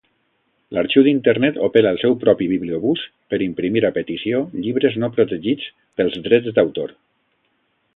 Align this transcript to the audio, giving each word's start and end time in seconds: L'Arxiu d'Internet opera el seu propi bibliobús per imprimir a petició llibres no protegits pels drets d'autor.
L'Arxiu 0.75 1.03
d'Internet 1.07 1.59
opera 1.67 1.91
el 1.95 1.99
seu 2.05 2.15
propi 2.23 2.47
bibliobús 2.55 3.05
per 3.35 3.41
imprimir 3.49 3.85
a 3.91 3.95
petició 4.01 4.43
llibres 4.65 5.01
no 5.05 5.15
protegits 5.21 5.73
pels 6.01 6.21
drets 6.29 6.55
d'autor. 6.59 7.01